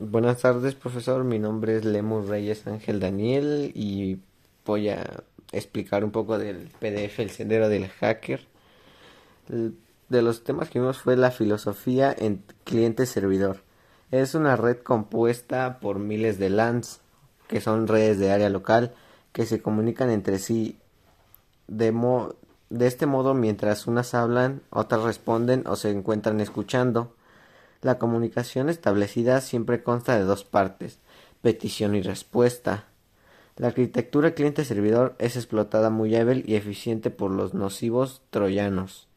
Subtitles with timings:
[0.00, 1.24] Buenas tardes, profesor.
[1.24, 4.20] Mi nombre es Lemus Reyes Ángel Daniel y
[4.64, 8.46] voy a explicar un poco del PDF El Sendero del Hacker.
[9.48, 13.64] De los temas que vimos fue la filosofía en cliente-servidor.
[14.12, 17.00] Es una red compuesta por miles de LANs,
[17.48, 18.94] que son redes de área local,
[19.32, 20.78] que se comunican entre sí
[21.66, 21.92] de,
[22.70, 27.16] de este modo mientras unas hablan, otras responden o se encuentran escuchando.
[27.80, 30.98] La comunicación establecida siempre consta de dos partes,
[31.42, 32.86] petición y respuesta.
[33.56, 39.08] La arquitectura cliente-servidor es explotada muy hábil y eficiente por los nocivos troyanos.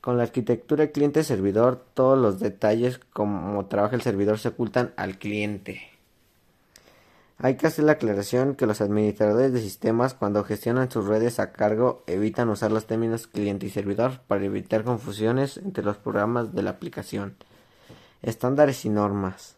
[0.00, 5.97] Con la arquitectura cliente-servidor, todos los detalles como trabaja el servidor se ocultan al cliente.
[7.40, 11.52] Hay que hacer la aclaración que los administradores de sistemas cuando gestionan sus redes a
[11.52, 16.62] cargo evitan usar los términos cliente y servidor para evitar confusiones entre los programas de
[16.62, 17.36] la aplicación.
[18.22, 19.54] Estándares y normas.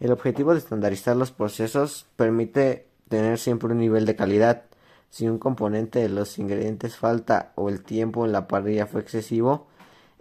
[0.00, 4.64] El objetivo de estandarizar los procesos permite tener siempre un nivel de calidad.
[5.10, 9.68] Si un componente de los ingredientes falta o el tiempo en la parrilla fue excesivo,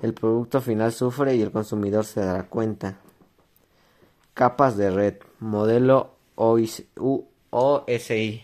[0.03, 2.99] el producto final sufre y el consumidor se dará cuenta.
[4.35, 5.15] Capas de red.
[5.39, 8.43] Modelo OSI.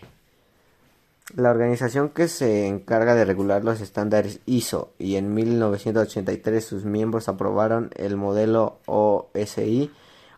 [1.36, 7.28] La organización que se encarga de regular los estándares ISO y en 1983 sus miembros
[7.28, 9.90] aprobaron el modelo OSI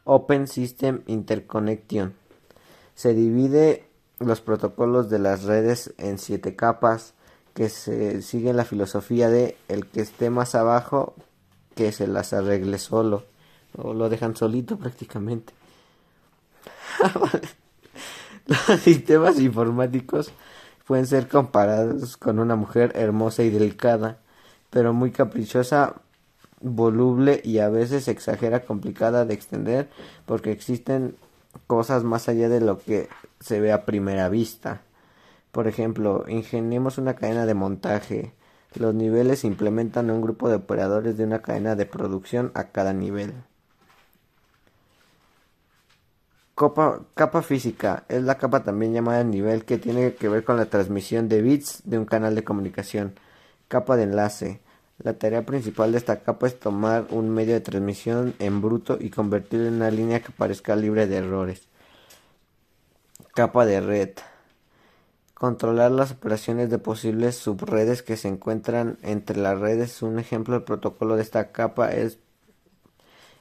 [0.04, 2.14] Open System Interconnection.
[2.94, 3.84] Se divide
[4.18, 7.14] los protocolos de las redes en siete capas
[7.54, 11.14] que se siguen la filosofía de el que esté más abajo
[11.74, 13.24] que se las arregle solo
[13.76, 15.52] o lo dejan solito prácticamente.
[18.46, 20.32] Los sistemas informáticos
[20.86, 24.18] pueden ser comparados con una mujer hermosa y delicada,
[24.70, 25.94] pero muy caprichosa,
[26.60, 29.88] voluble y a veces exagera complicada de extender
[30.26, 31.16] porque existen
[31.66, 33.08] cosas más allá de lo que
[33.40, 34.82] se ve a primera vista.
[35.50, 38.32] Por ejemplo, ingeniemos una cadena de montaje.
[38.74, 42.94] Los niveles implementan en un grupo de operadores de una cadena de producción a cada
[42.94, 43.34] nivel.
[47.14, 51.28] Capa física es la capa también llamada nivel que tiene que ver con la transmisión
[51.28, 53.14] de bits de un canal de comunicación.
[53.68, 54.60] Capa de enlace.
[54.98, 59.10] La tarea principal de esta capa es tomar un medio de transmisión en bruto y
[59.10, 61.68] convertirlo en una línea que parezca libre de errores.
[63.34, 64.10] Capa de red.
[65.34, 70.02] Controlar las operaciones de posibles subredes que se encuentran entre las redes.
[70.02, 72.18] Un ejemplo del protocolo de esta capa es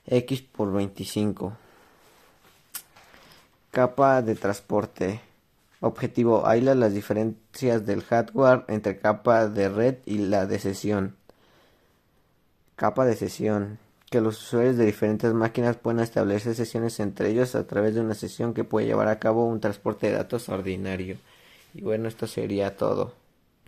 [0.07, 1.53] X por 25.
[3.71, 5.21] Capa de transporte.
[5.79, 11.15] Objetivo: aisla las diferencias del hardware entre capa de red y la de sesión.
[12.75, 13.79] Capa de sesión.
[14.09, 18.13] Que los usuarios de diferentes máquinas puedan establecer sesiones entre ellos a través de una
[18.13, 21.15] sesión que puede llevar a cabo un transporte de datos ordinario.
[21.73, 23.20] Y bueno, esto sería todo.